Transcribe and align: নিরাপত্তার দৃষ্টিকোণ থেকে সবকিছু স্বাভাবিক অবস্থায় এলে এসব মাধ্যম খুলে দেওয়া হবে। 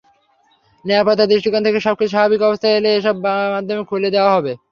নিরাপত্তার 0.85 1.29
দৃষ্টিকোণ 1.31 1.61
থেকে 1.63 1.79
সবকিছু 1.81 2.11
স্বাভাবিক 2.11 2.41
অবস্থায় 2.43 2.75
এলে 2.75 2.89
এসব 2.93 3.15
মাধ্যম 3.53 3.79
খুলে 3.89 4.09
দেওয়া 4.15 4.31
হবে। 4.33 4.53